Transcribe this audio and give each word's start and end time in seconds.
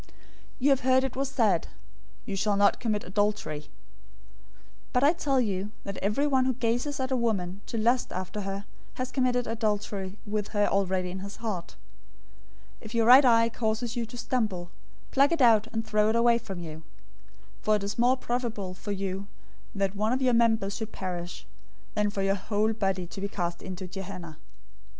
}005:027 0.03 0.07
"You 0.57 0.69
have 0.71 0.79
heard 0.79 1.03
that 1.03 1.03
it 1.05 1.15
was 1.15 1.29
said, 1.29 1.37
{TR 1.37 1.45
adds 1.45 1.59
"to 1.61 1.69
the 1.69 1.77
ancients,"} 1.77 2.21
'You 2.31 2.35
shall 2.35 2.57
not 2.57 2.79
commit 2.79 3.03
adultery;'{Exodus 3.03 3.67
20:14} 3.67 3.69
005:028 4.93 4.93
but 4.93 5.03
I 5.03 5.13
tell 5.13 5.39
you 5.41 5.71
that 5.83 5.97
everyone 5.97 6.45
who 6.45 6.53
gazes 6.55 6.99
at 6.99 7.11
a 7.11 7.15
woman 7.15 7.61
to 7.67 7.77
lust 7.77 8.11
after 8.11 8.41
her 8.41 8.65
has 8.95 9.11
committed 9.11 9.45
adultery 9.45 10.17
with 10.25 10.47
her 10.47 10.65
already 10.65 11.11
in 11.11 11.19
his 11.19 11.35
heart. 11.35 11.75
005:029 12.77 12.77
If 12.81 12.95
your 12.95 13.05
right 13.05 13.25
eye 13.25 13.49
causes 13.49 13.95
you 13.95 14.07
to 14.07 14.17
stumble, 14.17 14.71
pluck 15.11 15.31
it 15.31 15.41
out 15.43 15.67
and 15.71 15.85
throw 15.85 16.09
it 16.09 16.15
away 16.15 16.39
from 16.39 16.57
you. 16.59 16.81
For 17.61 17.75
it 17.75 17.83
is 17.83 17.99
more 17.99 18.17
profitable 18.17 18.73
for 18.73 18.91
you 18.91 19.27
that 19.75 19.95
one 19.95 20.13
of 20.13 20.21
your 20.23 20.33
members 20.33 20.77
should 20.77 20.91
perish, 20.91 21.45
than 21.93 22.09
for 22.09 22.23
your 22.23 22.33
whole 22.33 22.73
body 22.73 23.05
to 23.05 23.21
be 23.21 23.27
cast 23.27 23.61
into 23.61 23.85
Gehenna. 23.85 24.39